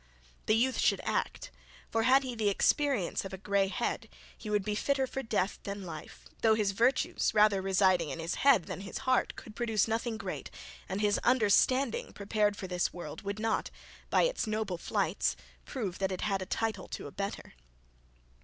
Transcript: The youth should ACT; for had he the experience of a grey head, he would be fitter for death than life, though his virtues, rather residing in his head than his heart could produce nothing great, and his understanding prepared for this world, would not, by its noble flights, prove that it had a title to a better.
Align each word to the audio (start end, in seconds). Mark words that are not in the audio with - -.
The 0.47 0.55
youth 0.55 0.79
should 0.79 0.99
ACT; 1.03 1.51
for 1.91 2.01
had 2.01 2.23
he 2.23 2.33
the 2.33 2.49
experience 2.49 3.23
of 3.23 3.33
a 3.33 3.37
grey 3.37 3.67
head, 3.67 4.09
he 4.35 4.49
would 4.49 4.65
be 4.65 4.73
fitter 4.73 5.05
for 5.05 5.21
death 5.21 5.59
than 5.61 5.83
life, 5.85 6.25
though 6.41 6.55
his 6.55 6.71
virtues, 6.71 7.35
rather 7.35 7.61
residing 7.61 8.09
in 8.09 8.17
his 8.17 8.33
head 8.41 8.63
than 8.63 8.81
his 8.81 8.97
heart 9.05 9.35
could 9.35 9.55
produce 9.55 9.87
nothing 9.87 10.17
great, 10.17 10.49
and 10.89 11.01
his 11.01 11.19
understanding 11.19 12.13
prepared 12.13 12.57
for 12.57 12.65
this 12.65 12.91
world, 12.91 13.21
would 13.21 13.37
not, 13.37 13.69
by 14.09 14.23
its 14.23 14.47
noble 14.47 14.79
flights, 14.79 15.35
prove 15.65 15.99
that 15.99 16.11
it 16.11 16.21
had 16.21 16.41
a 16.41 16.47
title 16.47 16.87
to 16.87 17.05
a 17.05 17.11
better. 17.11 17.53